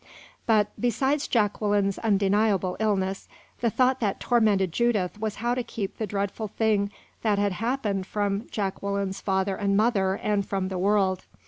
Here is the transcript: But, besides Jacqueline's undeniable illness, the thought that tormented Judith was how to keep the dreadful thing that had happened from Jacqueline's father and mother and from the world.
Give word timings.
But, 0.47 0.71
besides 0.79 1.27
Jacqueline's 1.27 1.99
undeniable 1.99 2.75
illness, 2.79 3.27
the 3.59 3.69
thought 3.69 3.99
that 3.99 4.19
tormented 4.19 4.71
Judith 4.71 5.19
was 5.19 5.35
how 5.35 5.53
to 5.53 5.61
keep 5.61 5.99
the 5.99 6.07
dreadful 6.07 6.47
thing 6.47 6.89
that 7.21 7.37
had 7.37 7.51
happened 7.51 8.07
from 8.07 8.47
Jacqueline's 8.49 9.21
father 9.21 9.55
and 9.55 9.77
mother 9.77 10.15
and 10.15 10.43
from 10.43 10.69
the 10.69 10.79
world. 10.79 11.25